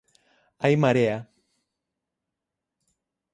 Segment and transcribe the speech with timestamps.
[0.61, 1.17] Hai Marea!